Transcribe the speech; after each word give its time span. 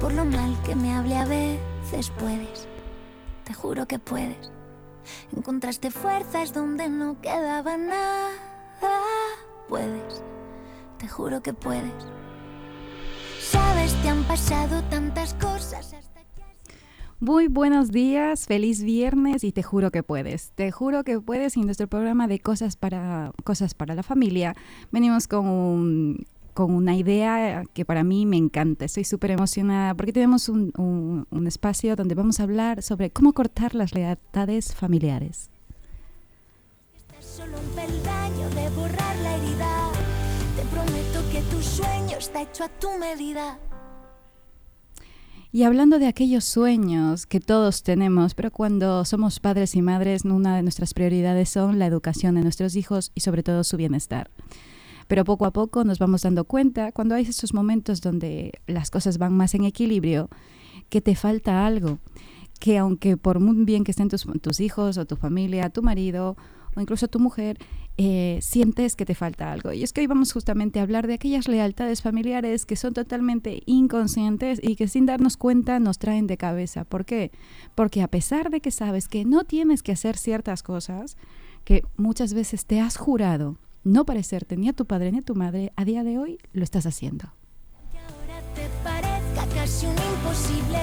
por 0.00 0.12
lo 0.12 0.24
mal 0.24 0.56
que 0.64 0.74
me 0.74 0.94
hablé 0.94 1.16
a 1.16 1.24
veces 1.24 2.10
puedes, 2.18 2.68
te 3.44 3.54
juro 3.54 3.86
que 3.86 3.98
puedes. 3.98 4.50
Encontraste 5.36 5.90
fuerzas 5.90 6.52
donde 6.52 6.88
no 6.88 7.20
quedaba 7.20 7.76
nada, 7.76 8.30
puedes, 9.68 10.22
te 10.98 11.08
juro 11.08 11.42
que 11.42 11.52
puedes. 11.52 11.92
Sabes, 13.40 13.94
te 14.02 14.08
han 14.08 14.24
pasado 14.24 14.82
tantas 14.84 15.34
cosas. 15.34 15.94
Muy 17.20 17.48
buenos 17.48 17.90
días, 17.90 18.46
feliz 18.46 18.82
viernes 18.82 19.44
y 19.44 19.52
te 19.52 19.62
juro 19.62 19.90
que 19.90 20.02
puedes. 20.02 20.50
Te 20.54 20.70
juro 20.72 21.04
que 21.04 21.20
puedes 21.20 21.56
en 21.56 21.64
nuestro 21.64 21.88
programa 21.88 22.26
de 22.26 22.40
cosas 22.40 22.76
para 22.76 23.32
la 23.94 24.02
familia. 24.02 24.54
Venimos 24.90 25.28
con 25.28 26.26
con 26.54 26.72
una 26.72 26.96
idea 26.96 27.64
que 27.74 27.84
para 27.84 28.04
mí 28.04 28.24
me 28.24 28.36
encanta. 28.36 28.84
Estoy 28.84 29.04
súper 29.04 29.32
emocionada 29.32 29.94
porque 29.94 30.12
tenemos 30.12 30.48
un, 30.48 30.72
un, 30.78 31.26
un, 31.28 31.46
espacio 31.46 31.96
donde 31.96 32.14
vamos 32.14 32.40
a 32.40 32.44
hablar 32.44 32.82
sobre 32.82 33.10
cómo 33.10 33.32
cortar 33.32 33.74
las 33.74 33.92
lealtades 33.92 34.74
familiares. 34.74 35.50
Estás 36.96 37.24
solo 37.24 37.58
un 37.58 37.74
peldaño 37.74 38.48
de 38.50 38.70
borrar 38.70 39.16
la 39.18 39.36
herida. 39.36 39.90
Te 40.56 40.62
prometo 40.66 41.20
que 41.32 41.42
tu 41.54 41.60
sueño 41.60 42.16
está 42.18 42.42
hecho 42.42 42.64
a 42.64 42.68
tu 42.68 42.88
medida. 42.98 43.58
Y 45.50 45.62
hablando 45.62 46.00
de 46.00 46.08
aquellos 46.08 46.44
sueños 46.44 47.26
que 47.26 47.38
todos 47.38 47.84
tenemos, 47.84 48.34
pero 48.34 48.50
cuando 48.50 49.04
somos 49.04 49.38
padres 49.38 49.76
y 49.76 49.82
madres, 49.82 50.24
una 50.24 50.56
de 50.56 50.62
nuestras 50.62 50.94
prioridades 50.94 51.48
son 51.48 51.78
la 51.78 51.86
educación 51.86 52.34
de 52.34 52.42
nuestros 52.42 52.74
hijos 52.74 53.12
y 53.14 53.20
sobre 53.20 53.44
todo 53.44 53.62
su 53.62 53.76
bienestar. 53.76 54.30
Pero 55.06 55.24
poco 55.24 55.46
a 55.46 55.52
poco 55.52 55.84
nos 55.84 55.98
vamos 55.98 56.22
dando 56.22 56.44
cuenta, 56.44 56.92
cuando 56.92 57.14
hay 57.14 57.24
esos 57.24 57.54
momentos 57.54 58.00
donde 58.00 58.52
las 58.66 58.90
cosas 58.90 59.18
van 59.18 59.32
más 59.34 59.54
en 59.54 59.64
equilibrio, 59.64 60.28
que 60.88 61.00
te 61.00 61.14
falta 61.14 61.66
algo, 61.66 61.98
que 62.60 62.78
aunque 62.78 63.16
por 63.16 63.40
muy 63.40 63.64
bien 63.64 63.84
que 63.84 63.90
estén 63.90 64.08
tus, 64.08 64.26
tus 64.40 64.60
hijos 64.60 64.96
o 64.98 65.06
tu 65.06 65.16
familia, 65.16 65.70
tu 65.70 65.82
marido 65.82 66.36
o 66.76 66.80
incluso 66.80 67.08
tu 67.08 67.20
mujer, 67.20 67.58
eh, 67.96 68.38
sientes 68.42 68.96
que 68.96 69.06
te 69.06 69.14
falta 69.14 69.52
algo. 69.52 69.72
Y 69.72 69.84
es 69.84 69.92
que 69.92 70.00
hoy 70.00 70.08
vamos 70.08 70.32
justamente 70.32 70.80
a 70.80 70.82
hablar 70.82 71.06
de 71.06 71.14
aquellas 71.14 71.46
lealtades 71.46 72.02
familiares 72.02 72.66
que 72.66 72.74
son 72.74 72.92
totalmente 72.92 73.62
inconscientes 73.66 74.58
y 74.62 74.74
que 74.74 74.88
sin 74.88 75.06
darnos 75.06 75.36
cuenta 75.36 75.78
nos 75.78 75.98
traen 75.98 76.26
de 76.26 76.36
cabeza. 76.36 76.84
¿Por 76.84 77.04
qué? 77.04 77.30
Porque 77.74 78.02
a 78.02 78.08
pesar 78.08 78.50
de 78.50 78.60
que 78.60 78.72
sabes 78.72 79.06
que 79.06 79.24
no 79.24 79.44
tienes 79.44 79.82
que 79.82 79.92
hacer 79.92 80.16
ciertas 80.16 80.62
cosas, 80.64 81.16
que 81.64 81.84
muchas 81.96 82.34
veces 82.34 82.66
te 82.66 82.80
has 82.80 82.96
jurado 82.96 83.58
no 83.84 84.04
parecerte 84.04 84.56
ni 84.56 84.68
a 84.68 84.72
tu 84.72 84.86
padre 84.86 85.12
ni 85.12 85.18
a 85.18 85.22
tu 85.22 85.34
madre, 85.34 85.72
a 85.76 85.84
día 85.84 86.02
de 86.02 86.18
hoy 86.18 86.38
lo 86.52 86.64
estás 86.64 86.86
haciendo. 86.86 87.32
Que 87.92 87.98
ahora 87.98 88.40
te 88.54 88.68
parezca 88.82 89.46
casi 89.54 89.86
un 89.86 89.92
imposible. 89.92 90.78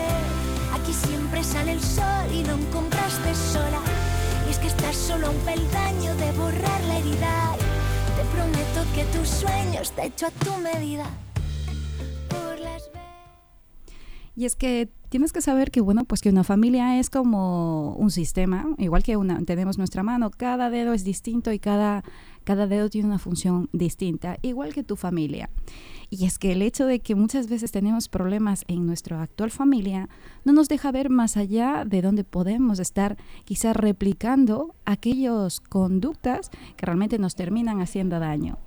Aquí 0.73 0.93
siempre 0.93 1.43
sale 1.43 1.73
el 1.73 1.81
sol 1.81 2.31
y 2.31 2.43
no 2.43 2.53
encontraste 2.53 3.35
sola. 3.35 3.81
Y 4.47 4.51
es 4.51 4.59
que 4.59 4.67
estás 4.67 4.95
solo 4.95 5.27
a 5.27 5.29
un 5.31 5.39
peldaño 5.39 6.15
de 6.15 6.31
borrar 6.33 6.83
la 6.85 6.99
herida. 6.99 7.55
Te 8.15 8.23
prometo 8.35 8.85
que 8.95 9.03
tu 9.17 9.25
sueño 9.25 9.81
está 9.81 10.05
hecho 10.05 10.27
a 10.27 10.31
tu 10.31 10.55
medida. 10.57 11.05
Por 12.29 12.59
las 12.59 12.89
Y 14.35 14.45
es 14.45 14.55
que 14.55 14.89
tienes 15.11 15.33
que 15.33 15.41
saber 15.41 15.71
que, 15.71 15.81
bueno, 15.81 16.05
pues 16.05 16.21
que 16.21 16.29
una 16.29 16.45
familia 16.45 16.97
es 16.97 17.09
como 17.09 17.95
un 17.95 18.11
sistema, 18.11 18.65
igual 18.77 19.03
que 19.03 19.17
una, 19.17 19.43
tenemos 19.43 19.77
nuestra 19.77 20.03
mano, 20.03 20.31
cada 20.31 20.69
dedo 20.69 20.93
es 20.93 21.03
distinto 21.03 21.51
y 21.51 21.59
cada, 21.59 22.05
cada 22.45 22.65
dedo 22.65 22.89
tiene 22.89 23.09
una 23.09 23.19
función 23.19 23.67
distinta, 23.73 24.37
igual 24.41 24.73
que 24.73 24.83
tu 24.83 24.95
familia. 24.95 25.49
Y 26.09 26.25
es 26.25 26.39
que 26.39 26.53
el 26.53 26.61
hecho 26.61 26.85
de 26.85 27.01
que 27.01 27.15
muchas 27.15 27.49
veces 27.49 27.73
tenemos 27.73 28.07
problemas 28.07 28.63
en 28.69 28.85
nuestra 28.85 29.21
actual 29.21 29.51
familia 29.51 30.07
no 30.45 30.53
nos 30.53 30.69
deja 30.69 30.93
ver 30.93 31.09
más 31.09 31.35
allá 31.35 31.83
de 31.85 32.01
donde 32.01 32.23
podemos 32.23 32.79
estar 32.79 33.17
quizás 33.43 33.75
replicando 33.75 34.75
aquellas 34.85 35.59
conductas 35.59 36.51
que 36.77 36.85
realmente 36.85 37.19
nos 37.19 37.35
terminan 37.35 37.81
haciendo 37.81 38.17
daño. 38.17 38.59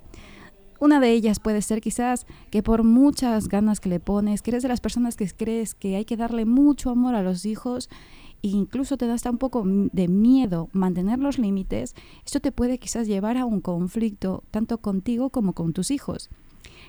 Una 0.79 0.99
de 0.99 1.11
ellas 1.11 1.39
puede 1.39 1.61
ser 1.61 1.81
quizás 1.81 2.27
que 2.51 2.61
por 2.61 2.83
muchas 2.83 3.47
ganas 3.47 3.79
que 3.79 3.89
le 3.89 3.99
pones, 3.99 4.41
que 4.41 4.51
eres 4.51 4.63
de 4.63 4.69
las 4.69 4.81
personas 4.81 5.15
que 5.15 5.27
crees 5.29 5.73
que 5.73 5.95
hay 5.95 6.05
que 6.05 6.17
darle 6.17 6.45
mucho 6.45 6.89
amor 6.89 7.15
a 7.15 7.23
los 7.23 7.45
hijos 7.45 7.89
e 8.43 8.49
incluso 8.49 8.97
te 8.97 9.07
da 9.07 9.13
hasta 9.13 9.31
un 9.31 9.37
poco 9.37 9.63
de 9.65 10.07
miedo 10.07 10.69
mantener 10.73 11.19
los 11.19 11.39
límites, 11.39 11.95
esto 12.25 12.39
te 12.39 12.51
puede 12.51 12.77
quizás 12.77 13.07
llevar 13.07 13.37
a 13.37 13.45
un 13.45 13.61
conflicto 13.61 14.43
tanto 14.51 14.77
contigo 14.79 15.29
como 15.29 15.53
con 15.53 15.73
tus 15.73 15.91
hijos. 15.91 16.29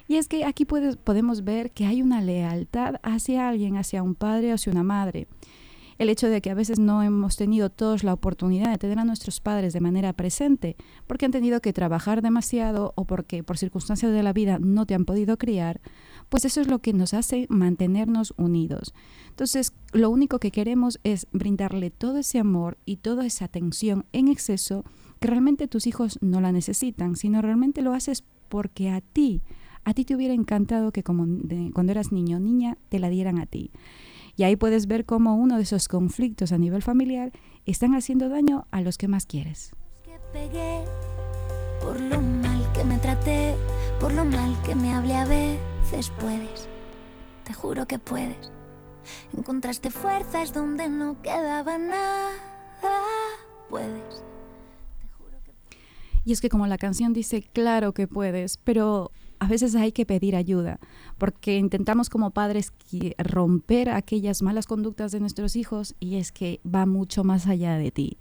Y 0.08 0.16
es 0.16 0.28
que 0.28 0.44
aquí 0.44 0.64
podemos 0.64 1.44
ver 1.44 1.70
que 1.70 1.86
hay 1.86 2.02
una 2.02 2.20
lealtad 2.20 2.96
hacia 3.02 3.48
alguien, 3.48 3.76
hacia 3.76 4.02
un 4.02 4.14
padre 4.14 4.52
o 4.52 4.54
hacia 4.54 4.72
una 4.72 4.82
madre. 4.82 5.28
El 5.98 6.10
hecho 6.10 6.28
de 6.28 6.42
que 6.42 6.50
a 6.50 6.54
veces 6.54 6.78
no 6.78 7.02
hemos 7.02 7.36
tenido 7.36 7.70
todos 7.70 8.04
la 8.04 8.12
oportunidad 8.12 8.70
de 8.70 8.78
tener 8.78 8.98
a 8.98 9.04
nuestros 9.04 9.40
padres 9.40 9.72
de 9.72 9.80
manera 9.80 10.12
presente, 10.12 10.76
porque 11.06 11.24
han 11.24 11.32
tenido 11.32 11.60
que 11.60 11.72
trabajar 11.72 12.20
demasiado 12.20 12.92
o 12.96 13.04
porque 13.04 13.42
por 13.42 13.56
circunstancias 13.56 14.12
de 14.12 14.22
la 14.22 14.32
vida 14.32 14.58
no 14.60 14.84
te 14.84 14.94
han 14.94 15.06
podido 15.06 15.38
criar, 15.38 15.80
pues 16.28 16.44
eso 16.44 16.60
es 16.60 16.68
lo 16.68 16.80
que 16.80 16.92
nos 16.92 17.14
hace 17.14 17.46
mantenernos 17.48 18.34
unidos. 18.36 18.94
Entonces, 19.30 19.72
lo 19.92 20.10
único 20.10 20.38
que 20.38 20.50
queremos 20.50 20.98
es 21.04 21.26
brindarle 21.32 21.90
todo 21.90 22.18
ese 22.18 22.38
amor 22.38 22.76
y 22.84 22.96
toda 22.96 23.24
esa 23.24 23.46
atención 23.46 24.04
en 24.12 24.28
exceso 24.28 24.84
que 25.20 25.28
realmente 25.28 25.68
tus 25.68 25.86
hijos 25.86 26.18
no 26.20 26.40
la 26.40 26.52
necesitan, 26.52 27.16
sino 27.16 27.40
realmente 27.40 27.80
lo 27.80 27.94
haces 27.94 28.24
porque 28.48 28.90
a 28.90 29.00
ti, 29.00 29.42
a 29.84 29.94
ti 29.94 30.04
te 30.04 30.14
hubiera 30.14 30.34
encantado 30.34 30.92
que 30.92 31.02
como 31.02 31.26
cuando 31.72 31.92
eras 31.92 32.12
niño 32.12 32.36
o 32.36 32.40
niña 32.40 32.76
te 32.88 32.98
la 32.98 33.08
dieran 33.08 33.38
a 33.38 33.46
ti. 33.46 33.70
Y 34.36 34.44
ahí 34.44 34.56
puedes 34.56 34.86
ver 34.86 35.06
cómo 35.06 35.34
uno 35.36 35.56
de 35.56 35.62
esos 35.62 35.88
conflictos 35.88 36.52
a 36.52 36.58
nivel 36.58 36.82
familiar 36.82 37.32
están 37.64 37.94
haciendo 37.94 38.28
daño 38.28 38.66
a 38.70 38.82
los 38.82 38.98
que 38.98 39.08
más 39.08 39.24
quieres. 39.24 39.72
que 40.04 40.18
pegué, 40.32 40.84
por 41.80 41.98
lo 41.98 42.20
mal 42.20 42.72
que 42.72 42.84
me 42.84 42.98
traté, 42.98 43.54
por 43.98 44.12
lo 44.12 44.24
mal 44.26 44.54
que 44.62 44.74
me 44.74 44.92
hablé 44.92 45.16
a 45.16 45.24
veces 45.24 46.12
puedes, 46.20 46.68
te 47.44 47.54
juro 47.54 47.86
que 47.86 47.98
puedes. 47.98 48.52
Encontraste 49.36 49.90
fuerzas 49.90 50.52
donde 50.52 50.88
no 50.88 51.22
quedaba 51.22 51.78
nada, 51.78 52.32
puedes. 53.70 54.22
Y 56.24 56.32
es 56.32 56.40
que 56.40 56.48
como 56.48 56.66
la 56.66 56.76
canción 56.76 57.12
dice, 57.12 57.40
claro 57.40 57.92
que 57.92 58.08
puedes, 58.08 58.58
pero 58.58 59.12
a 59.38 59.48
veces 59.48 59.74
hay 59.74 59.92
que 59.92 60.06
pedir 60.06 60.36
ayuda, 60.36 60.78
porque 61.18 61.56
intentamos 61.56 62.08
como 62.10 62.30
padres 62.30 62.72
romper 63.18 63.90
aquellas 63.90 64.42
malas 64.42 64.66
conductas 64.66 65.12
de 65.12 65.20
nuestros 65.20 65.56
hijos 65.56 65.94
y 66.00 66.16
es 66.16 66.32
que 66.32 66.60
va 66.66 66.86
mucho 66.86 67.24
más 67.24 67.46
allá 67.46 67.76
de 67.78 67.90
ti. 67.90 68.18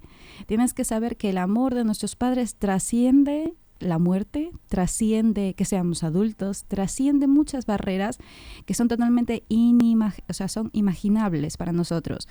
Tienes 0.48 0.74
que 0.74 0.86
saber 0.86 1.18
que 1.18 1.30
el 1.30 1.38
amor 1.38 1.76
de 1.76 1.84
nuestros 1.84 2.16
padres 2.16 2.56
trasciende 2.56 3.54
la 3.80 4.00
muerte, 4.00 4.52
trasciende 4.68 5.54
que 5.54 5.66
seamos 5.66 6.04
adultos, 6.04 6.66
trasciende 6.66 7.28
muchas 7.28 7.66
barreras 7.66 8.18
que 8.66 8.74
son 8.74 8.88
totalmente 8.88 9.44
inimag 9.50 10.14
o 10.30 10.34
sea, 10.34 10.48
son 10.48 10.70
imaginables 10.74 11.58
para 11.58 11.72
nosotros. 11.72 12.28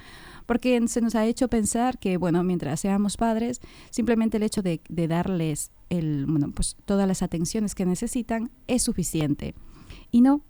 Porque 0.47 0.81
se 0.89 1.01
nos 1.01 1.15
ha 1.15 1.27
hecho 1.27 1.49
pensar 1.49 1.99
que, 1.99 2.17
bueno, 2.17 2.43
mientras 2.45 2.81
seamos 2.81 3.17
padres, 3.17 3.61
simplemente 3.91 4.37
el 4.37 4.43
hecho 4.43 4.63
de, 4.63 4.81
darles 4.89 5.71
el, 5.91 6.27
bueno, 6.27 6.51
pues, 6.55 6.77
todas 6.85 7.07
las 7.07 7.23
atenciones 7.23 7.75
que 7.75 7.87
necesitan 7.87 8.51
es 8.67 8.83
suficiente. 8.83 9.55
Y 10.11 10.21
no, 10.21 10.43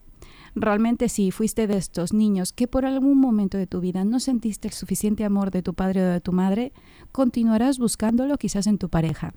realmente 0.54 1.09
si 1.09 1.31
fuiste 1.31 1.66
de 1.66 1.77
estos 1.77 2.12
niños 2.12 2.53
que 2.53 2.69
por 2.69 2.87
algún 2.87 3.19
momento 3.19 3.59
de 3.59 3.66
tu 3.66 3.81
vida 3.81 4.04
no 4.04 4.21
sentiste 4.21 4.69
el 4.69 4.75
suficiente 4.75 5.25
amor 5.25 5.50
de 5.50 5.62
tu 5.62 5.75
padre 5.75 6.03
o 6.03 6.10
de 6.10 6.21
tu 6.21 6.33
madre, 6.33 6.72
continuarás 7.12 7.78
buscándolo 7.78 8.38
quizás 8.38 8.66
en 8.66 8.78
tu 8.78 8.88
pareja 8.88 9.34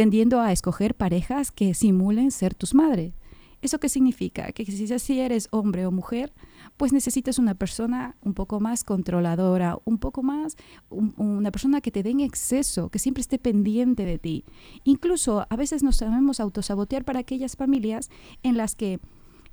tendiendo 0.00 0.40
a 0.40 0.50
escoger 0.50 0.94
parejas 0.94 1.52
que 1.52 1.74
simulen 1.74 2.30
ser 2.30 2.54
tus 2.54 2.72
madres. 2.72 3.12
¿Eso 3.60 3.78
qué 3.78 3.90
significa? 3.90 4.50
Que 4.52 4.64
si, 4.64 5.20
eres 5.20 5.46
hombre 5.50 5.84
o 5.84 5.90
mujer, 5.90 6.32
pues 6.78 6.94
necesitas 6.94 7.38
una 7.38 7.54
persona 7.54 8.16
un 8.22 8.32
poco 8.32 8.60
más 8.60 8.82
controladora, 8.82 9.76
un 9.84 9.98
poco 9.98 10.22
más, 10.22 10.56
un, 10.88 11.12
una 11.18 11.50
persona 11.50 11.82
que 11.82 11.90
te 11.90 12.02
dé 12.02 12.12
en 12.12 12.20
exceso, 12.20 12.88
que 12.88 12.98
siempre 12.98 13.20
esté 13.20 13.38
pendiente 13.38 14.06
de 14.06 14.18
ti. 14.18 14.46
Incluso 14.84 15.46
a 15.50 15.56
veces 15.56 15.82
nos 15.82 15.96
sabemos 15.96 16.40
autosabotear 16.40 17.04
para 17.04 17.20
aquellas 17.20 17.54
familias 17.56 18.08
en 18.42 18.56
las 18.56 18.76
que 18.76 19.00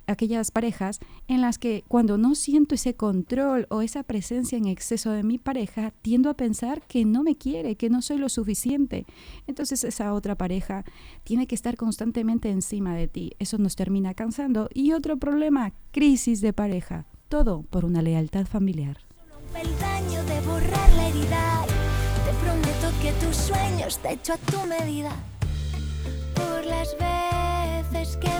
aquellas 0.08 0.50
parejas 0.50 0.98
en 1.28 1.40
las 1.40 1.58
que 1.58 1.84
cuando 1.86 2.18
no 2.18 2.34
siento 2.34 2.74
ese 2.74 2.94
control 2.94 3.66
o 3.70 3.82
esa 3.82 4.02
presencia 4.02 4.58
en 4.58 4.66
exceso 4.66 5.12
de 5.12 5.22
mi 5.22 5.38
pareja, 5.38 5.92
tiendo 6.02 6.30
a 6.30 6.34
pensar 6.34 6.82
que 6.82 7.04
no 7.04 7.22
me 7.22 7.36
quiere, 7.36 7.76
que 7.76 7.90
no 7.90 8.02
soy 8.02 8.18
lo 8.18 8.28
suficiente. 8.28 9.06
Entonces 9.46 9.84
esa 9.84 10.12
otra 10.14 10.34
pareja 10.34 10.84
tiene 11.24 11.46
que 11.46 11.54
estar 11.54 11.76
constantemente 11.76 12.50
encima 12.50 12.94
de 12.94 13.08
ti. 13.08 13.32
Eso 13.38 13.58
nos 13.58 13.76
termina 13.76 14.14
cansando. 14.14 14.68
Y 14.74 14.92
otro 14.92 15.18
problema, 15.18 15.72
crisis 15.90 16.40
de 16.40 16.52
pareja. 16.52 17.06
Todo 17.28 17.62
por 17.62 17.84
una 17.84 18.02
lealtad 18.02 18.46
familiar. 18.46 18.98
Por 26.34 26.64
las 26.66 26.96
veces 26.98 28.16
que 28.16 28.30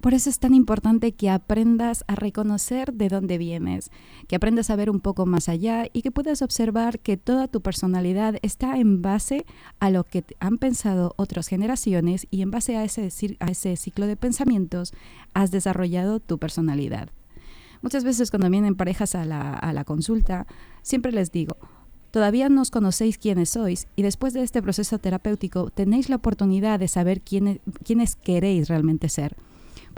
por 0.00 0.14
eso 0.14 0.30
es 0.30 0.38
tan 0.38 0.54
importante 0.54 1.12
que 1.12 1.28
aprendas 1.28 2.04
a 2.06 2.14
reconocer 2.14 2.92
de 2.92 3.08
dónde 3.08 3.36
vienes, 3.36 3.90
que 4.28 4.36
aprendas 4.36 4.70
a 4.70 4.76
ver 4.76 4.90
un 4.90 5.00
poco 5.00 5.26
más 5.26 5.48
allá 5.48 5.86
y 5.92 6.02
que 6.02 6.12
puedas 6.12 6.40
observar 6.40 7.00
que 7.00 7.16
toda 7.16 7.48
tu 7.48 7.62
personalidad 7.62 8.36
está 8.42 8.78
en 8.78 9.02
base 9.02 9.44
a 9.80 9.90
lo 9.90 10.04
que 10.04 10.24
han 10.38 10.58
pensado 10.58 11.14
otras 11.16 11.48
generaciones 11.48 12.28
y 12.30 12.42
en 12.42 12.52
base 12.52 12.76
a 12.76 12.84
ese, 12.84 13.10
ciclo 13.76 14.06
de 14.06 14.16
pensamientos 14.16 14.92
has 15.34 15.50
desarrollado 15.50 16.20
tu 16.20 16.38
personalidad. 16.38 17.10
Muchas 17.82 18.04
veces 18.04 18.30
cuando 18.30 18.50
vienen 18.50 18.76
parejas 18.76 19.16
a 19.16 19.24
la, 19.24 19.52
a 19.52 19.72
la 19.72 19.84
consulta, 19.84 20.46
siempre 20.82 21.12
les 21.12 21.32
digo, 21.32 21.56
Todavía 22.10 22.48
no 22.48 22.62
os 22.62 22.70
conocéis 22.70 23.18
quiénes 23.18 23.50
sois 23.50 23.86
y 23.94 24.00
después 24.00 24.32
de 24.32 24.42
este 24.42 24.62
proceso 24.62 24.98
terapéutico 24.98 25.68
tenéis 25.70 26.08
la 26.08 26.16
oportunidad 26.16 26.80
de 26.80 26.88
saber 26.88 27.20
quiénes, 27.20 27.60
quiénes 27.84 28.16
queréis 28.16 28.68
realmente 28.68 29.10
ser. 29.10 29.36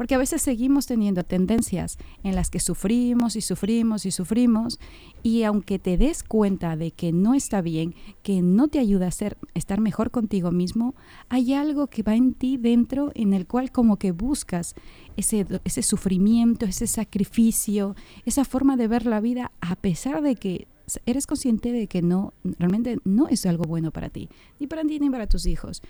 Porque 0.00 0.14
a 0.14 0.18
veces 0.18 0.40
seguimos 0.40 0.86
teniendo 0.86 1.24
tendencias 1.24 1.98
en 2.22 2.34
las 2.34 2.48
que 2.48 2.58
sufrimos 2.58 3.36
y 3.36 3.42
sufrimos 3.42 4.06
y 4.06 4.10
sufrimos 4.10 4.80
y 5.22 5.42
aunque 5.42 5.78
te 5.78 5.98
des 5.98 6.22
cuenta 6.22 6.74
de 6.74 6.90
que 6.90 7.12
no 7.12 7.34
está 7.34 7.60
bien, 7.60 7.94
que 8.22 8.40
no 8.40 8.68
te 8.68 8.78
ayuda 8.78 9.08
a 9.08 9.10
ser, 9.10 9.36
estar 9.52 9.78
mejor 9.78 10.10
contigo 10.10 10.52
mismo, 10.52 10.94
hay 11.28 11.52
algo 11.52 11.88
que 11.88 12.02
va 12.02 12.14
en 12.14 12.32
ti 12.32 12.56
dentro 12.56 13.12
en 13.14 13.34
el 13.34 13.46
cual 13.46 13.72
como 13.72 13.98
que 13.98 14.12
buscas 14.12 14.74
ese, 15.18 15.46
ese 15.64 15.82
sufrimiento, 15.82 16.64
ese 16.64 16.86
sacrificio, 16.86 17.94
esa 18.24 18.46
forma 18.46 18.78
de 18.78 18.88
ver 18.88 19.04
la 19.04 19.20
vida 19.20 19.52
a 19.60 19.76
pesar 19.76 20.22
de 20.22 20.34
que 20.34 20.66
eres 21.04 21.26
consciente 21.26 21.72
de 21.72 21.88
que 21.88 22.00
no, 22.00 22.32
realmente 22.58 22.96
no 23.04 23.28
es 23.28 23.44
algo 23.44 23.64
bueno 23.64 23.90
para 23.90 24.08
ti, 24.08 24.30
ni 24.58 24.66
para 24.66 24.82
ti 24.82 24.98
ni 24.98 25.10
para 25.10 25.26
tus 25.26 25.44
hijos. 25.44 25.82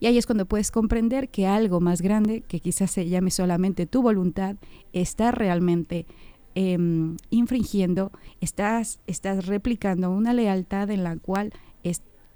Y 0.00 0.06
ahí 0.06 0.18
es 0.18 0.26
cuando 0.26 0.46
puedes 0.46 0.70
comprender 0.70 1.28
que 1.28 1.46
algo 1.46 1.80
más 1.80 2.02
grande, 2.02 2.42
que 2.42 2.60
quizás 2.60 2.90
se 2.90 3.08
llame 3.08 3.30
solamente 3.30 3.86
tu 3.86 4.02
voluntad, 4.02 4.56
está 4.92 5.30
realmente 5.32 6.06
em, 6.54 7.16
infringiendo, 7.30 8.12
estás, 8.40 9.00
estás 9.06 9.46
replicando 9.46 10.10
una 10.10 10.32
lealtad 10.32 10.90
en 10.90 11.04
la 11.04 11.16
cual 11.16 11.52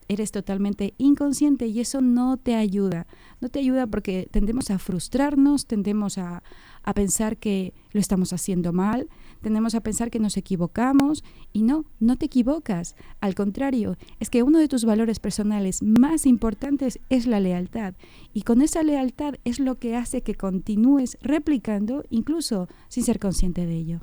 eres 0.09 0.31
totalmente 0.31 0.95
inconsciente 0.99 1.67
y 1.67 1.81
eso 1.81 2.01
no 2.01 2.37
te 2.37 2.55
ayuda. 2.55 3.07
No 3.41 3.49
te 3.49 3.59
ayuda 3.59 3.87
porque 3.87 4.29
tendemos 4.31 4.71
a 4.71 4.79
frustrarnos, 4.79 5.67
tendemos 5.67 6.19
a, 6.19 6.43
a 6.83 6.95
pensar 6.95 7.37
que 7.37 7.73
lo 7.93 8.01
estamos 8.01 8.33
haciendo 8.33 8.73
mal, 8.73 9.09
tendemos 9.43 9.75
a 9.75 9.83
pensar 9.83 10.11
que 10.11 10.19
nos 10.19 10.37
equivocamos 10.37 11.23
y 11.53 11.63
no, 11.63 11.85
no 12.01 12.17
te 12.17 12.27
equivocas. 12.27 12.97
Al 13.21 13.35
contrario, 13.35 13.97
es 14.21 14.31
que 14.31 14.43
uno 14.43 14.59
de 14.59 14.69
tus 14.69 14.85
valores 14.85 15.19
personales 15.19 15.83
más 15.83 16.25
importantes 16.25 16.99
es 17.11 17.27
la 17.27 17.41
lealtad 17.41 17.95
y 18.33 18.43
con 18.43 18.63
esa 18.63 18.83
lealtad 18.83 19.35
es 19.45 19.59
lo 19.59 19.79
que 19.79 19.97
hace 19.97 20.23
que 20.23 20.35
continúes 20.35 21.19
replicando 21.21 22.05
incluso 22.11 22.69
sin 22.89 23.05
ser 23.05 23.19
consciente 23.19 23.67
de 23.67 23.75
ello. 23.75 24.01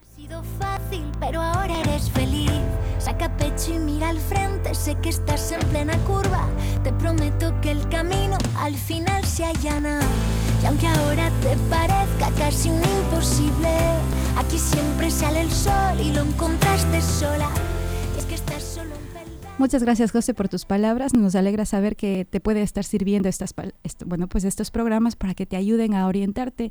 Ha 0.00 0.16
sido 0.16 0.42
fácil, 0.58 1.04
pero 1.18 1.40
ahora 1.40 1.80
eres 1.80 2.10
feliz. 2.10 2.50
Saca 2.98 3.34
pecho 3.38 3.74
y 3.74 3.78
mira 3.78 4.10
al 4.10 4.18
frente, 4.18 4.74
sé 4.74 4.94
que 4.96 5.08
estás 5.08 5.52
en 5.52 5.60
plena 5.70 5.96
curva. 6.04 6.46
Te 6.84 6.92
prometo 6.92 7.58
que 7.62 7.70
el 7.70 7.88
camino 7.88 8.36
al 8.58 8.74
final 8.74 9.24
se 9.24 9.44
allana. 9.44 10.00
Y 10.62 10.66
aunque 10.66 10.86
ahora 10.86 11.30
te 11.40 11.56
parezca 11.70 12.30
casi 12.36 12.68
un 12.68 12.82
imposible, 12.82 13.70
aquí 14.36 14.58
siempre 14.58 15.10
sale 15.10 15.42
el 15.42 15.50
sol 15.50 16.00
y 16.00 16.12
lo 16.12 16.22
encontraste 16.22 17.00
sola. 17.00 17.48
es 18.18 18.24
que 18.24 18.34
estás 18.34 18.62
solo 18.62 18.90
Muchas 19.58 19.82
gracias, 19.82 20.10
José, 20.10 20.32
por 20.32 20.48
tus 20.48 20.64
palabras. 20.64 21.12
Nos 21.12 21.34
alegra 21.34 21.66
saber 21.66 21.94
que 21.94 22.24
te 22.24 22.40
puede 22.40 22.62
estar 22.62 22.84
sirviendo 22.84 23.28
estas, 23.28 23.54
bueno, 24.06 24.26
pues 24.26 24.44
estos 24.44 24.70
programas 24.70 25.16
para 25.16 25.34
que 25.34 25.44
te 25.44 25.56
ayuden 25.56 25.94
a 25.94 26.06
orientarte, 26.06 26.70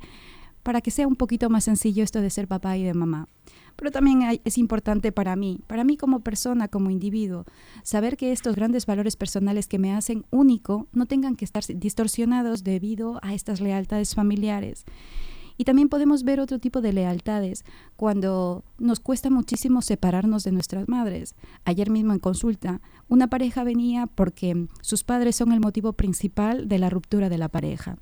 para 0.63 0.81
que 0.81 0.89
sea 0.89 1.07
un 1.07 1.15
poquito 1.15 1.49
más 1.51 1.65
sencillo 1.65 2.03
esto 2.03 2.19
de 2.19 2.31
ser 2.31 2.47
papá 2.47 2.77
y 2.77 2.83
de 2.83 2.93
mamá 2.93 3.27
pero 3.79 3.91
también 3.91 4.41
es 4.43 4.57
importante 4.57 5.13
para 5.13 5.37
mí, 5.37 5.61
para 5.65 5.85
mí 5.85 5.95
como 5.95 6.19
persona, 6.19 6.67
como 6.67 6.89
individuo, 6.89 7.45
saber 7.83 8.17
que 8.17 8.33
estos 8.33 8.57
grandes 8.57 8.85
valores 8.85 9.15
personales 9.15 9.69
que 9.69 9.79
me 9.79 9.93
hacen 9.93 10.25
único 10.31 10.87
no 10.91 11.05
tengan 11.05 11.37
que 11.37 11.45
estar 11.45 11.63
distorsionados 11.65 12.65
debido 12.65 13.19
a 13.21 13.33
estas 13.33 13.61
lealtades 13.61 14.15
familiares. 14.15 14.83
Y 15.59 15.65
también 15.65 15.89
podemos 15.89 16.23
ver 16.23 16.39
otro 16.39 16.57
tipo 16.57 16.79
de 16.79 16.93
lealtades 16.93 17.65
cuando 17.97 18.63
nos 18.77 19.01
cuesta 19.01 19.29
muchísimo 19.29 19.81
separarnos 19.81 20.45
de 20.45 20.53
nuestras 20.53 20.87
madres. 20.87 21.35
Ayer 21.65 21.89
mismo 21.89 22.13
en 22.13 22.19
consulta, 22.19 22.79
una 23.09 23.27
pareja 23.27 23.65
venía 23.65 24.07
porque 24.07 24.67
sus 24.79 25.03
padres 25.03 25.35
son 25.35 25.51
el 25.51 25.59
motivo 25.59 25.91
principal 25.91 26.69
de 26.69 26.79
la 26.79 26.89
ruptura 26.89 27.27
de 27.27 27.37
la 27.37 27.49
pareja. 27.49 27.97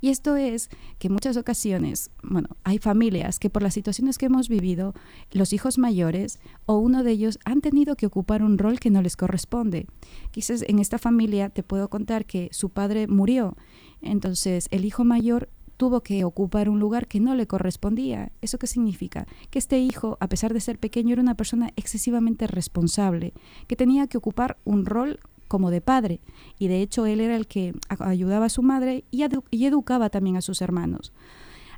Y 0.00 0.08
esto 0.08 0.36
es 0.36 0.70
que 0.98 1.08
en 1.08 1.12
muchas 1.12 1.36
ocasiones, 1.36 2.10
bueno, 2.22 2.48
hay 2.64 2.78
familias 2.78 3.38
que 3.38 3.50
por 3.50 3.62
las 3.62 3.74
situaciones 3.74 4.16
que 4.16 4.24
hemos 4.24 4.48
vivido, 4.48 4.94
los 5.32 5.52
hijos 5.52 5.76
mayores 5.76 6.40
o 6.64 6.78
uno 6.78 7.02
de 7.02 7.10
ellos 7.10 7.38
han 7.44 7.60
tenido 7.60 7.94
que 7.94 8.06
ocupar 8.06 8.42
un 8.42 8.56
rol 8.56 8.80
que 8.80 8.88
no 8.88 9.02
les 9.02 9.16
corresponde. 9.16 9.86
Quizás 10.30 10.64
en 10.66 10.78
esta 10.78 10.96
familia 10.96 11.50
te 11.50 11.62
puedo 11.62 11.90
contar 11.90 12.24
que 12.24 12.48
su 12.52 12.70
padre 12.70 13.06
murió, 13.06 13.54
entonces 14.00 14.66
el 14.70 14.86
hijo 14.86 15.04
mayor 15.04 15.50
tuvo 15.82 16.00
que 16.00 16.22
ocupar 16.22 16.68
un 16.68 16.78
lugar 16.78 17.08
que 17.08 17.18
no 17.18 17.34
le 17.34 17.48
correspondía. 17.48 18.30
¿Eso 18.40 18.56
qué 18.56 18.68
significa? 18.68 19.26
Que 19.50 19.58
este 19.58 19.80
hijo, 19.80 20.16
a 20.20 20.28
pesar 20.28 20.54
de 20.54 20.60
ser 20.60 20.78
pequeño, 20.78 21.12
era 21.12 21.22
una 21.22 21.34
persona 21.34 21.72
excesivamente 21.74 22.46
responsable, 22.46 23.32
que 23.66 23.74
tenía 23.74 24.06
que 24.06 24.16
ocupar 24.16 24.58
un 24.62 24.86
rol 24.86 25.18
como 25.48 25.72
de 25.72 25.80
padre, 25.80 26.20
y 26.56 26.68
de 26.68 26.82
hecho 26.82 27.04
él 27.04 27.20
era 27.20 27.34
el 27.34 27.48
que 27.48 27.74
ayudaba 27.98 28.46
a 28.46 28.48
su 28.48 28.62
madre 28.62 29.02
y, 29.10 29.24
educaba 29.24 30.08
también 30.08 30.36
a 30.36 30.40
sus 30.40 30.62
hermanos. 30.62 31.12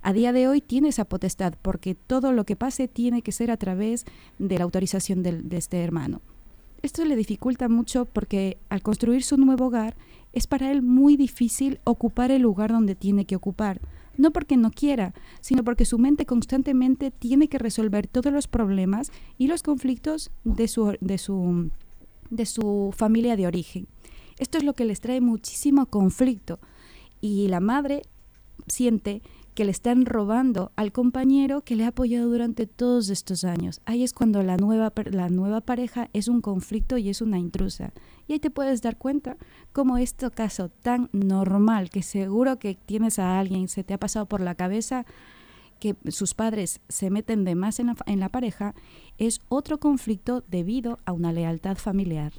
A 0.02 0.12
día 0.12 0.34
de 0.34 0.48
hoy 0.48 0.60
tiene 0.60 0.88
esa 0.88 1.06
potestad 1.06 1.54
porque 1.62 1.94
todo 1.94 2.32
lo 2.32 2.44
que 2.44 2.56
pase 2.56 2.88
tiene 2.88 3.22
que 3.22 3.32
ser 3.32 3.50
a 3.50 3.56
través 3.56 4.04
de 4.38 4.58
la 4.58 4.64
autorización 4.64 5.22
de 5.22 5.56
este 5.56 5.82
hermano. 5.82 6.20
Esto 6.84 7.02
le 7.06 7.16
dificulta 7.16 7.70
mucho 7.70 8.04
porque 8.04 8.58
al 8.68 8.82
construir 8.82 9.22
su 9.22 9.38
nuevo 9.38 9.68
hogar 9.68 9.96
es 10.34 10.46
para 10.46 10.70
él 10.70 10.82
muy 10.82 11.16
difícil 11.16 11.80
ocupar 11.84 12.30
el 12.30 12.42
lugar 12.42 12.72
donde 12.72 12.94
tiene 12.94 13.24
que 13.24 13.36
ocupar. 13.36 13.80
No 14.16 14.32
porque 14.32 14.56
no 14.56 14.70
quiera, 14.70 15.14
sino 15.40 15.64
porque 15.64 15.84
su 15.84 15.98
mente 15.98 16.26
constantemente 16.26 17.10
tiene 17.10 17.48
que 17.48 17.58
resolver 17.58 18.06
todos 18.06 18.32
los 18.32 18.46
problemas 18.46 19.10
y 19.38 19.46
los 19.46 19.62
conflictos 19.62 20.30
de 20.44 20.68
su, 20.68 20.96
de 21.00 21.18
su, 21.18 21.70
de 22.30 22.46
su 22.46 22.92
familia 22.96 23.36
de 23.36 23.46
origen. 23.46 23.86
Esto 24.38 24.58
es 24.58 24.64
lo 24.64 24.74
que 24.74 24.84
les 24.84 25.00
trae 25.00 25.20
muchísimo 25.20 25.86
conflicto 25.86 26.58
y 27.20 27.48
la 27.48 27.60
madre 27.60 28.02
siente 28.66 29.22
que 29.54 29.64
le 29.64 29.70
están 29.70 30.04
robando 30.04 30.72
al 30.76 30.92
compañero 30.92 31.62
que 31.62 31.76
le 31.76 31.84
ha 31.84 31.88
apoyado 31.88 32.28
durante 32.28 32.66
todos 32.66 33.08
estos 33.08 33.44
años. 33.44 33.80
Ahí 33.84 34.02
es 34.02 34.12
cuando 34.12 34.42
la 34.42 34.56
nueva, 34.56 34.92
la 35.06 35.28
nueva 35.28 35.60
pareja 35.60 36.10
es 36.12 36.26
un 36.28 36.40
conflicto 36.40 36.98
y 36.98 37.08
es 37.08 37.22
una 37.22 37.38
intrusa. 37.38 37.92
Y 38.26 38.32
ahí 38.32 38.40
te 38.40 38.50
puedes 38.50 38.82
dar 38.82 38.96
cuenta 38.96 39.36
cómo 39.72 39.96
este 39.96 40.28
caso 40.30 40.70
tan 40.70 41.08
normal, 41.12 41.90
que 41.90 42.02
seguro 42.02 42.58
que 42.58 42.74
tienes 42.74 43.18
a 43.18 43.38
alguien, 43.38 43.68
se 43.68 43.84
te 43.84 43.94
ha 43.94 43.98
pasado 43.98 44.26
por 44.26 44.40
la 44.40 44.56
cabeza, 44.56 45.06
que 45.78 45.94
sus 46.08 46.34
padres 46.34 46.80
se 46.88 47.10
meten 47.10 47.44
de 47.44 47.54
más 47.54 47.78
en 47.78 47.86
la, 47.88 47.96
en 48.06 48.18
la 48.18 48.30
pareja, 48.30 48.74
es 49.18 49.40
otro 49.48 49.78
conflicto 49.78 50.42
debido 50.48 50.98
a 51.04 51.12
una 51.12 51.32
lealtad 51.32 51.76
familiar. 51.76 52.32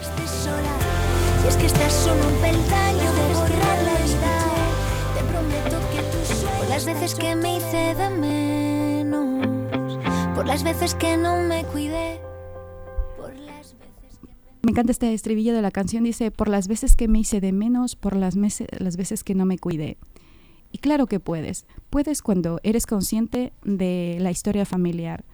si 0.00 1.48
es 1.48 1.56
que 1.56 1.66
estás 1.66 1.92
solo 1.92 2.26
un 2.26 2.42
de 2.42 3.93
las 6.74 6.86
veces 6.86 7.14
que 7.14 7.36
me 7.36 7.58
hice 7.58 7.94
de 7.94 8.10
menos, 8.10 9.96
por 10.34 10.44
las 10.44 10.64
veces 10.64 10.96
que 10.96 11.16
no 11.16 11.40
me 11.40 11.62
cuidé, 11.62 12.20
por 13.16 13.32
las 13.32 13.78
veces 13.78 14.18
que... 14.20 14.28
Me 14.62 14.72
encanta 14.72 14.90
este 14.90 15.14
estribillo 15.14 15.54
de 15.54 15.62
la 15.62 15.70
canción, 15.70 16.02
dice, 16.02 16.32
por 16.32 16.48
las 16.48 16.66
veces 16.66 16.96
que 16.96 17.06
me 17.06 17.20
hice 17.20 17.40
de 17.40 17.52
menos, 17.52 17.94
por 17.94 18.16
las, 18.16 18.34
las 18.34 18.96
veces 18.96 19.22
que 19.22 19.36
no 19.36 19.46
me 19.46 19.56
cuidé. 19.56 19.98
Y 20.72 20.78
claro 20.78 21.06
que 21.06 21.20
puedes. 21.20 21.64
Puedes 21.90 22.22
cuando 22.22 22.58
eres 22.64 22.86
consciente 22.86 23.52
de 23.62 24.16
la 24.18 24.32
historia 24.32 24.66
familiar 24.66 25.24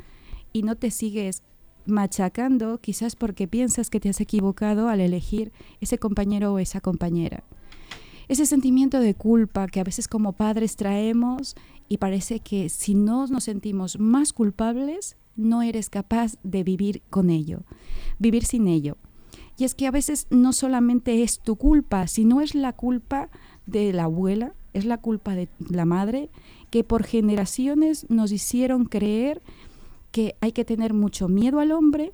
y 0.53 0.63
no 0.63 0.77
te 0.77 0.91
sigues 0.91 1.43
machacando 1.87 2.77
quizás 2.83 3.17
porque 3.17 3.49
piensas 3.49 3.89
que 3.89 3.99
te 3.99 4.11
has 4.11 4.21
equivocado 4.21 4.91
al 4.91 5.01
elegir 5.01 5.53
ese 5.81 5.97
compañero 5.97 6.53
o 6.53 6.59
esa 6.59 6.83
compañera 6.83 7.45
ese 8.31 8.47
sentimiento 8.47 9.01
de 9.01 9.17
culpa 9.17 9.67
que 9.67 9.81
a 9.81 9.85
veces 9.85 10.07
como 10.07 10.35
padres 10.35 10.77
traemos 10.77 11.57
y 11.89 11.99
parece 11.99 12.39
que 12.39 12.69
si 12.69 12.95
no 12.95 13.27
nos 13.27 13.43
sentimos 13.43 13.99
más 13.99 14.33
culpables, 14.33 15.17
no 15.35 15.63
eres 15.63 15.91
capaz 15.91 16.37
de 16.45 16.63
vivir 16.63 17.03
con 17.11 17.29
ello, 17.29 17.65
vivir 18.21 18.45
sin 18.45 18.69
ello. 18.69 18.97
Y 19.59 19.65
es 19.65 19.75
que 19.75 19.89
a 19.89 19.91
veces 19.91 20.29
no 20.31 20.53
solamente 20.53 21.25
es 21.25 21.41
tu 21.41 21.57
culpa, 21.57 22.07
sino 22.07 22.41
es 22.41 22.55
la 22.55 22.73
culpa 22.73 23.31
de 23.67 23.93
la 23.93 24.05
abuela, 24.05 24.55
es 24.75 24.85
la 24.85 24.99
culpa 24.99 25.35
de 25.35 25.49
la 25.69 25.85
madre, 25.85 26.31
que 26.71 26.85
por 26.85 27.03
generaciones 27.03 28.07
nos 28.11 28.31
hicieron 28.31 28.85
creer 28.85 29.43
que 30.13 30.37
hay 30.41 30.53
que 30.53 30.65
tener 30.65 30.95
mucho 30.95 31.27
miedo 31.27 31.59
al 31.59 31.73
hombre 31.73 32.13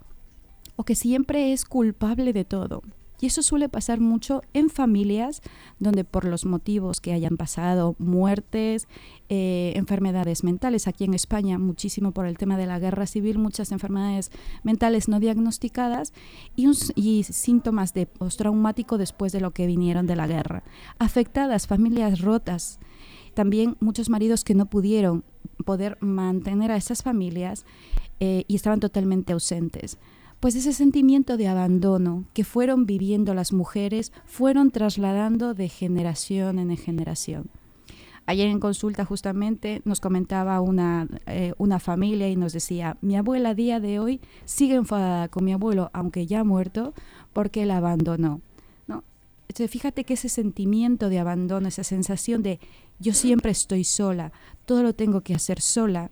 o 0.77 0.85
que 0.85 0.95
siempre 0.95 1.53
es 1.53 1.67
culpable 1.67 2.33
de 2.33 2.47
todo. 2.47 2.83
Y 3.21 3.27
eso 3.27 3.43
suele 3.43 3.69
pasar 3.69 4.01
mucho 4.01 4.43
en 4.53 4.69
familias 4.69 5.41
donde 5.79 6.05
por 6.05 6.25
los 6.25 6.45
motivos 6.45 7.01
que 7.01 7.13
hayan 7.13 7.37
pasado, 7.37 7.95
muertes, 7.99 8.89
eh, 9.29 9.73
enfermedades 9.77 10.45
mentales, 10.45 10.87
aquí 10.87 11.05
en 11.05 11.15
España 11.15 11.59
muchísimo 11.59 12.13
por 12.13 12.27
el 12.27 12.37
tema 12.37 12.57
de 12.57 12.67
la 12.67 12.79
guerra 12.79 13.07
civil, 13.07 13.39
muchas 13.39 13.73
enfermedades 13.73 14.31
mentales 14.63 15.09
no 15.09 15.21
diagnosticadas 15.21 16.13
y, 16.57 17.23
síntomas 17.25 17.95
de 17.95 18.07
postraumático 18.07 18.99
después 18.99 19.33
de 19.33 19.41
lo 19.41 19.53
que 19.53 19.67
vinieron 19.67 20.07
de 20.07 20.17
la 20.17 20.27
guerra. 20.27 20.63
Afectadas, 20.99 21.67
familias 21.67 22.21
rotas, 22.21 22.79
también 23.35 23.77
muchos 23.81 24.09
maridos 24.09 24.45
que 24.45 24.55
no 24.55 24.67
pudieron 24.67 25.25
poder 25.65 25.99
mantener 26.01 26.71
a 26.71 26.77
esas 26.77 27.03
familias 27.03 27.65
eh, 28.21 28.45
y 28.47 28.57
estaban 28.57 28.81
totalmente 28.81 29.33
ausentes 29.33 29.99
pues 30.41 30.55
ese 30.55 30.73
sentimiento 30.73 31.37
de 31.37 31.49
abandono 31.49 32.25
que 32.35 32.45
fueron 32.45 32.87
viviendo 32.87 33.35
las 33.35 33.53
mujeres 33.53 34.13
fueron 34.27 34.71
trasladando 34.71 35.55
de 35.55 35.69
generación 35.69 36.59
en 36.59 36.77
generación. 36.77 37.51
Ayer 38.27 38.49
en 38.49 38.59
consulta 38.59 39.05
justamente 39.05 39.83
nos 39.85 40.01
comentaba 40.01 40.61
una, 40.61 41.07
eh, 41.27 41.55
una 41.59 41.79
familia 41.79 42.29
y 42.29 42.35
nos 42.35 42.53
decía, 42.53 42.97
mi 43.01 43.17
abuela 43.17 43.51
a 43.51 43.55
día 43.55 43.79
de 43.79 44.01
hoy 44.01 44.21
sigue 44.45 44.75
enfadada 44.75 45.29
con 45.29 45.45
mi 45.45 45.53
abuelo, 45.53 45.91
aunque 45.93 46.27
ya 46.27 46.43
muerto, 46.43 46.93
porque 47.33 47.65
la 47.67 47.77
abandonó. 47.77 48.41
¿no? 48.89 49.05
Entonces, 49.49 49.71
fíjate 49.71 50.03
que 50.03 50.15
ese 50.15 50.29
sentimiento 50.29 51.09
de 51.09 51.21
abandono, 51.21 51.69
esa 51.69 51.85
sensación 51.85 52.43
de 52.43 52.59
yo 52.99 53.15
siempre 53.15 53.53
estoy 53.53 53.85
sola, 53.85 54.33
todo 54.65 54.83
lo 54.83 54.93
tengo 54.93 55.21
que 55.21 55.35
hacer 55.35 55.61
sola, 55.61 56.11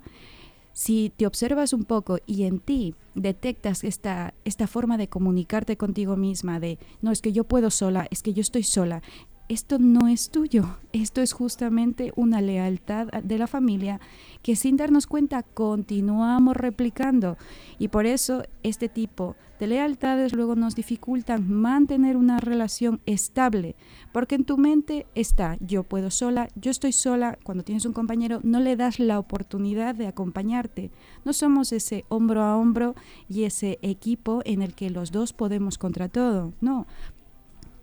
si 0.75 1.11
te 1.16 1.26
observas 1.26 1.73
un 1.73 1.85
poco 1.85 2.19
y 2.26 2.43
en 2.43 2.59
ti 2.59 2.95
detectas 3.14 3.85
esta, 3.85 4.35
esta 4.45 4.66
forma 4.66 4.99
de 4.99 5.09
comunicarte 5.09 5.76
contigo 5.76 6.16
misma, 6.16 6.61
de 6.61 6.78
no 7.00 7.12
es 7.12 7.23
que 7.23 7.33
yo 7.33 7.45
puedo 7.45 7.71
sola, 7.71 8.07
es 8.11 8.23
que 8.23 8.35
yo 8.35 8.40
estoy 8.43 8.64
sola, 8.64 9.00
esto 9.49 9.78
no 9.78 10.09
es 10.09 10.31
tuyo, 10.31 10.78
esto 10.93 11.21
es 11.21 11.33
justamente 11.33 12.12
una 12.16 12.40
lealtad 12.40 13.07
de 13.09 13.38
la 13.38 13.47
familia 13.47 14.00
que 14.43 14.57
sin 14.57 14.76
darnos 14.76 15.07
cuenta 15.07 15.43
continuamos 15.43 16.57
replicando. 16.57 17.37
Y 17.78 17.88
por 17.88 18.07
eso 18.07 18.43
este 18.62 18.88
tipo 18.88 19.37
lealtades 19.66 20.33
luego 20.33 20.56
nos 20.56 20.75
dificultan 20.75 21.50
mantener 21.50 22.16
una 22.16 22.38
relación 22.38 23.00
estable, 23.06 23.76
porque 24.12 24.35
en 24.35 24.44
tu 24.44 24.59
mente 24.59 25.06
está 25.14 25.56
yo 25.61 25.83
puedo 25.83 26.11
sola, 26.11 26.49
yo 26.54 26.71
estoy 26.71 26.92
sola, 26.92 27.38
cuando 27.42 27.64
tienes 27.64 27.85
un 27.85 27.92
compañero 27.92 28.40
no 28.42 28.61
le 28.61 28.76
das 28.76 28.99
la 28.99 29.18
oportunidad 29.18 29.94
de 29.94 30.06
acompañarte, 30.06 30.90
no 31.25 31.33
somos 31.33 31.73
ese 31.73 32.04
hombro 32.09 32.42
a 32.42 32.56
hombro 32.56 32.94
y 33.28 33.44
ese 33.44 33.78
equipo 33.83 34.42
en 34.44 34.62
el 34.62 34.75
que 34.75 34.90
los 34.90 35.12
dos 35.12 35.33
podemos 35.33 35.78
contra 35.78 36.09
todo, 36.09 36.52
no, 36.61 36.87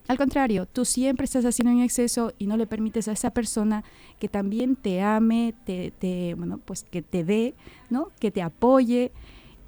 al 0.07 0.17
contrario, 0.17 0.65
tú 0.65 0.83
siempre 0.83 1.23
estás 1.23 1.45
haciendo 1.45 1.71
en 1.71 1.79
exceso 1.79 2.33
y 2.37 2.47
no 2.47 2.57
le 2.57 2.67
permites 2.67 3.07
a 3.07 3.13
esa 3.13 3.31
persona 3.31 3.85
que 4.19 4.27
también 4.27 4.75
te 4.75 5.01
ame, 5.01 5.53
te, 5.63 6.33
bueno, 6.35 6.57
pues 6.57 6.83
que 6.83 7.01
te 7.01 7.23
dé, 7.23 7.55
¿no? 7.89 8.09
que 8.19 8.29
te 8.29 8.41
apoye. 8.41 9.13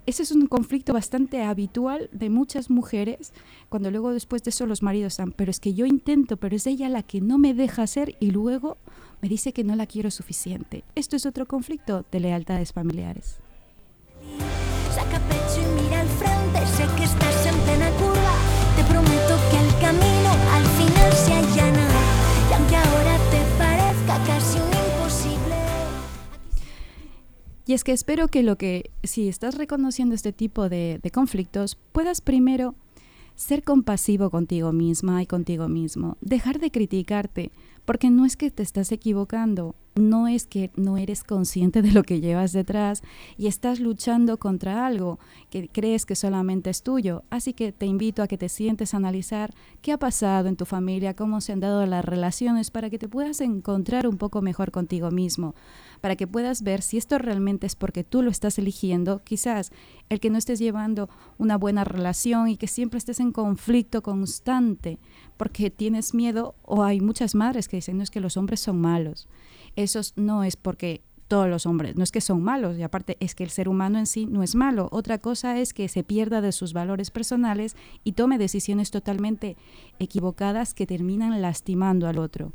Ese 0.05 0.23
es 0.23 0.31
un 0.33 0.47
conflicto 0.47 0.91
bastante 0.91 1.43
habitual 1.43 2.09
de 2.11 2.29
muchas 2.29 2.69
mujeres, 2.69 3.31
cuando 3.69 3.89
luego 3.89 4.11
después 4.11 4.43
de 4.43 4.49
eso 4.49 4.65
los 4.65 4.83
maridos 4.83 5.13
están, 5.13 5.31
pero 5.31 5.49
es 5.49 5.61
que 5.61 5.73
yo 5.73 5.85
intento, 5.85 6.35
pero 6.35 6.55
es 6.57 6.67
ella 6.67 6.89
la 6.89 7.03
que 7.03 7.21
no 7.21 7.37
me 7.37 7.53
deja 7.53 7.83
hacer 7.83 8.17
y 8.19 8.31
luego 8.31 8.77
me 9.21 9.29
dice 9.29 9.53
que 9.53 9.63
no 9.63 9.75
la 9.77 9.85
quiero 9.85 10.11
suficiente. 10.11 10.83
Esto 10.95 11.15
es 11.15 11.25
otro 11.25 11.45
conflicto 11.45 12.05
de 12.11 12.19
lealtades 12.19 12.73
familiares. 12.73 13.37
Saca 14.93 15.19
pecho 15.29 15.61
y 15.61 15.81
mira 15.83 16.01
al 16.01 16.07
frente, 16.09 16.67
sé 16.67 16.83
que 16.97 17.03
Y 27.65 27.73
es 27.73 27.83
que 27.83 27.93
espero 27.93 28.27
que 28.27 28.43
lo 28.43 28.57
que, 28.57 28.91
si 29.03 29.27
estás 29.29 29.55
reconociendo 29.55 30.15
este 30.15 30.33
tipo 30.33 30.69
de, 30.69 30.99
de 31.01 31.11
conflictos, 31.11 31.77
puedas 31.91 32.21
primero 32.21 32.75
ser 33.35 33.63
compasivo 33.63 34.29
contigo 34.29 34.73
misma 34.73 35.21
y 35.21 35.25
contigo 35.25 35.67
mismo, 35.67 36.17
dejar 36.21 36.59
de 36.59 36.71
criticarte, 36.71 37.51
porque 37.85 38.09
no 38.09 38.25
es 38.25 38.37
que 38.37 38.51
te 38.51 38.63
estás 38.63 38.91
equivocando, 38.91 39.75
no 39.95 40.27
es 40.27 40.47
que 40.47 40.71
no 40.75 40.97
eres 40.97 41.23
consciente 41.23 41.81
de 41.81 41.91
lo 41.91 42.03
que 42.03 42.19
llevas 42.19 42.51
detrás 42.51 43.03
y 43.37 43.47
estás 43.47 43.79
luchando 43.79 44.37
contra 44.37 44.85
algo 44.85 45.19
que 45.49 45.69
crees 45.69 46.05
que 46.05 46.15
solamente 46.15 46.69
es 46.69 46.83
tuyo. 46.83 47.23
Así 47.29 47.53
que 47.53 47.71
te 47.71 47.85
invito 47.85 48.23
a 48.23 48.27
que 48.27 48.37
te 48.37 48.49
sientes 48.49 48.93
a 48.93 48.97
analizar 48.97 49.53
qué 49.81 49.91
ha 49.91 49.97
pasado 49.97 50.47
en 50.47 50.55
tu 50.55 50.65
familia, 50.65 51.15
cómo 51.15 51.41
se 51.41 51.51
han 51.51 51.59
dado 51.59 51.85
las 51.85 52.03
relaciones 52.03 52.71
para 52.71 52.89
que 52.89 52.97
te 52.97 53.07
puedas 53.07 53.41
encontrar 53.41 54.07
un 54.07 54.17
poco 54.17 54.41
mejor 54.41 54.71
contigo 54.71 55.11
mismo, 55.11 55.53
para 56.01 56.15
que 56.15 56.27
puedas 56.27 56.63
ver 56.63 56.81
si 56.81 56.97
esto 56.97 57.17
realmente 57.17 57.67
es 57.67 57.75
porque 57.75 58.03
tú 58.03 58.21
lo 58.21 58.31
estás 58.31 58.57
eligiendo, 58.57 59.23
quizás 59.23 59.71
el 60.09 60.19
que 60.19 60.29
no 60.29 60.37
estés 60.37 60.59
llevando 60.59 61.09
una 61.37 61.57
buena 61.57 61.83
relación 61.83 62.47
y 62.47 62.57
que 62.57 62.67
siempre 62.67 62.97
estés 62.97 63.19
en 63.19 63.31
conflicto 63.31 64.01
constante 64.01 64.99
porque 65.37 65.69
tienes 65.69 66.13
miedo 66.13 66.55
o 66.63 66.83
hay 66.83 66.99
muchas 67.01 67.35
madres 67.35 67.67
que 67.67 67.77
dicen 67.77 67.97
no 67.97 68.03
es 68.03 68.11
que 68.11 68.19
los 68.19 68.37
hombres 68.37 68.59
son 68.59 68.79
malos 68.79 69.27
eso 69.75 70.01
no 70.15 70.43
es 70.43 70.55
porque 70.55 71.01
todos 71.27 71.49
los 71.49 71.65
hombres, 71.65 71.95
no 71.95 72.03
es 72.03 72.11
que 72.11 72.21
son 72.21 72.43
malos, 72.43 72.77
y 72.77 72.83
aparte 72.83 73.17
es 73.19 73.33
que 73.33 73.43
el 73.43 73.49
ser 73.49 73.67
humano 73.67 73.97
en 73.97 74.05
sí 74.05 74.25
no 74.25 74.43
es 74.43 74.55
malo. 74.55 74.87
Otra 74.91 75.17
cosa 75.17 75.59
es 75.59 75.73
que 75.73 75.87
se 75.87 76.03
pierda 76.03 76.41
de 76.41 76.51
sus 76.51 76.73
valores 76.73 77.09
personales 77.09 77.75
y 78.03 78.11
tome 78.11 78.37
decisiones 78.37 78.91
totalmente 78.91 79.57
equivocadas 79.99 80.73
que 80.73 80.85
terminan 80.85 81.41
lastimando 81.41 82.07
al 82.07 82.19
otro. 82.19 82.53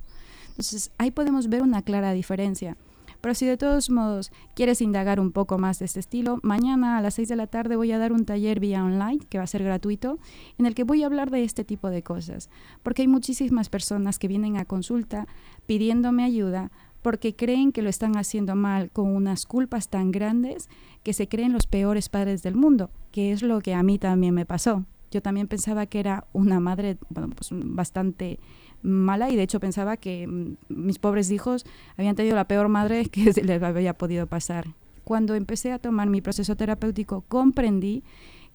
Entonces, 0.51 0.93
ahí 0.99 1.11
podemos 1.11 1.49
ver 1.49 1.63
una 1.63 1.83
clara 1.83 2.13
diferencia. 2.13 2.77
Pero 3.21 3.35
si 3.35 3.47
de 3.47 3.57
todos 3.57 3.91
modos 3.91 4.31
quieres 4.55 4.81
indagar 4.81 5.19
un 5.19 5.33
poco 5.33 5.59
más 5.59 5.81
de 5.81 5.87
este 5.87 5.99
estilo, 6.01 6.39
mañana 6.43 6.99
a 6.99 7.03
las 7.03 7.15
6 7.15 7.29
de 7.29 7.37
la 7.37 7.49
tarde 7.49 7.75
voy 7.75 7.91
a 7.91 7.99
dar 7.99 8.13
un 8.13 8.25
taller 8.25 8.61
vía 8.61 8.85
online 8.85 9.19
que 9.29 9.39
va 9.39 9.45
a 9.45 9.49
ser 9.49 9.65
gratuito, 9.65 10.19
en 10.57 10.67
el 10.67 10.75
que 10.75 10.85
voy 10.85 11.03
a 11.03 11.07
hablar 11.07 11.31
de 11.31 11.43
este 11.43 11.65
tipo 11.65 11.91
de 11.91 12.03
cosas. 12.03 12.49
Porque 12.83 13.03
hay 13.03 13.09
muchísimas 13.09 13.71
personas 13.71 14.19
que 14.19 14.29
vienen 14.29 14.57
a 14.57 14.65
consulta 14.65 15.27
pidiéndome 15.67 16.23
ayuda 16.23 16.71
porque 17.03 17.35
creen 17.35 17.73
que 17.73 17.83
lo 17.83 17.89
están 17.89 18.17
haciendo 18.17 18.55
mal 18.55 18.91
con 18.91 19.15
unas 19.15 19.47
culpas 19.47 19.89
tan 19.89 20.11
grandes 20.11 20.69
que 21.03 21.13
se 21.13 21.29
creen 21.29 21.53
los 21.53 21.67
peores 21.67 22.09
padres 22.09 22.43
del 22.43 22.57
mundo, 22.57 22.91
que 23.13 23.33
es 23.33 23.43
lo 23.43 23.61
que 23.61 23.75
a 23.75 23.83
mí 23.83 23.99
también 23.99 24.35
me 24.35 24.47
pasó. 24.47 24.85
Yo 25.11 25.23
también 25.23 25.49
pensaba 25.49 25.87
que 25.87 26.01
era 26.01 26.27
una 26.33 26.61
madre 26.61 26.99
pues, 27.09 27.51
bastante 27.53 28.39
mala 28.83 29.31
y 29.31 29.37
de 29.37 29.43
hecho 29.43 29.61
pensaba 29.61 29.97
que 29.97 30.27
mm, 30.27 30.57
mis 30.69 30.99
pobres 30.99 31.31
hijos 31.31 31.65
habían 31.97 32.15
tenido 32.15 32.37
la 32.37 32.47
peor 32.47 32.69
madre 32.69 33.07
que 33.11 33.33
les 33.43 33.63
había 33.63 33.95
podido 33.95 34.27
pasar. 34.27 34.67
Cuando 35.05 35.35
empecé 35.35 35.73
a 35.73 35.79
tomar 35.79 36.09
mi 36.11 36.21
proceso 36.21 36.57
terapéutico 36.57 37.25
comprendí 37.29 38.03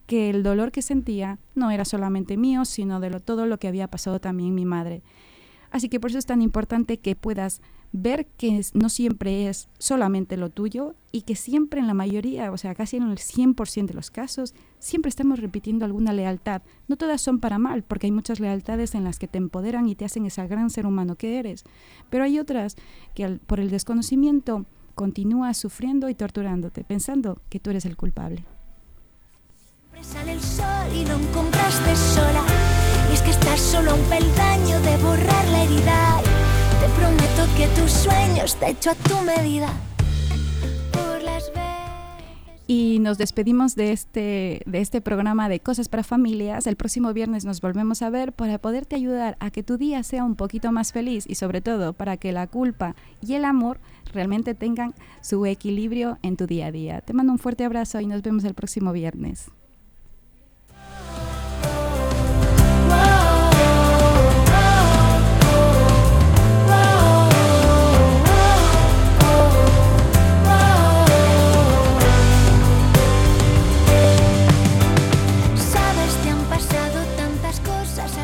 que 0.06 0.30
el 0.30 0.42
dolor 0.42 0.70
que 0.70 0.82
sentía 0.82 1.38
no 1.54 1.70
era 1.70 1.84
solamente 1.84 2.36
mío, 2.36 2.64
sino 2.64 3.00
de 3.00 3.10
todo 3.20 3.46
lo 3.46 3.58
que 3.58 3.68
había 3.68 3.88
pasado 3.88 4.20
también 4.20 4.54
mi 4.54 4.64
madre. 4.64 5.02
Así 5.70 5.88
que 5.88 5.98
por 5.98 6.10
eso 6.10 6.18
es 6.18 6.26
tan 6.26 6.42
importante 6.42 6.98
que 6.98 7.16
puedas 7.16 7.60
ver 7.96 8.26
que 8.26 8.60
no 8.74 8.88
siempre 8.88 9.48
es 9.48 9.68
solamente 9.78 10.36
lo 10.36 10.50
tuyo 10.50 10.96
y 11.12 11.22
que 11.22 11.36
siempre 11.36 11.78
en 11.78 11.86
la 11.86 11.94
mayoría, 11.94 12.50
o 12.50 12.58
sea, 12.58 12.74
casi 12.74 12.96
en 12.96 13.04
el 13.04 13.18
100% 13.18 13.86
de 13.86 13.94
los 13.94 14.10
casos, 14.10 14.52
siempre 14.80 15.08
estamos 15.08 15.38
repitiendo 15.38 15.84
alguna 15.84 16.12
lealtad. 16.12 16.62
No 16.88 16.96
todas 16.96 17.20
son 17.20 17.38
para 17.38 17.58
mal, 17.58 17.84
porque 17.84 18.08
hay 18.08 18.10
muchas 18.10 18.40
lealtades 18.40 18.96
en 18.96 19.04
las 19.04 19.20
que 19.20 19.28
te 19.28 19.38
empoderan 19.38 19.88
y 19.88 19.94
te 19.94 20.04
hacen 20.04 20.26
ese 20.26 20.44
gran 20.48 20.70
ser 20.70 20.86
humano 20.86 21.14
que 21.14 21.38
eres, 21.38 21.62
pero 22.10 22.24
hay 22.24 22.40
otras 22.40 22.74
que 23.14 23.38
por 23.46 23.60
el 23.60 23.70
desconocimiento 23.70 24.66
continúas 24.96 25.56
sufriendo 25.56 26.08
y 26.08 26.16
torturándote, 26.16 26.82
pensando 26.82 27.42
que 27.48 27.60
tú 27.60 27.70
eres 27.70 27.84
el 27.84 27.96
culpable. 27.96 28.44
Sale 30.02 30.32
el 30.32 30.40
sol 30.40 30.92
y 30.92 31.04
no 31.04 31.16
sola, 31.94 32.44
y 33.08 33.14
es 33.14 33.22
que 33.22 33.30
estás 33.30 33.60
solo 33.60 33.94
un 33.94 34.02
peldaño 34.08 34.80
de 34.80 34.96
borrar 34.96 35.48
la 35.48 35.62
herida. 35.62 36.33
Te 36.84 36.90
prometo 36.90 37.46
que 37.56 37.66
tus 37.80 37.90
sueños 37.90 38.56
te 38.56 38.68
hecho 38.68 38.90
a 38.90 38.94
tu 38.94 39.18
medida. 39.22 39.72
y 42.66 42.98
nos 42.98 43.16
despedimos 43.16 43.74
de 43.74 43.92
este, 43.92 44.60
de 44.66 44.80
este 44.80 45.00
programa 45.00 45.48
de 45.48 45.60
Cosas 45.60 45.88
para 45.88 46.02
Familias. 46.02 46.66
El 46.66 46.76
próximo 46.76 47.14
viernes 47.14 47.46
nos 47.46 47.62
volvemos 47.62 48.02
a 48.02 48.10
ver 48.10 48.34
para 48.34 48.58
poderte 48.58 48.96
ayudar 48.96 49.38
a 49.40 49.50
que 49.50 49.62
tu 49.62 49.78
día 49.78 50.02
sea 50.02 50.24
un 50.24 50.34
poquito 50.34 50.72
más 50.72 50.92
feliz 50.92 51.24
y 51.26 51.36
sobre 51.36 51.62
todo 51.62 51.94
para 51.94 52.18
que 52.18 52.32
la 52.32 52.48
culpa 52.48 52.94
y 53.22 53.32
el 53.32 53.46
amor 53.46 53.80
realmente 54.12 54.54
tengan 54.54 54.94
su 55.22 55.46
equilibrio 55.46 56.18
en 56.20 56.36
tu 56.36 56.46
día 56.46 56.66
a 56.66 56.72
día. 56.72 57.00
Te 57.00 57.14
mando 57.14 57.32
un 57.32 57.38
fuerte 57.38 57.64
abrazo 57.64 57.98
y 58.00 58.06
nos 58.06 58.20
vemos 58.20 58.44
el 58.44 58.52
próximo 58.52 58.92
viernes. 58.92 59.50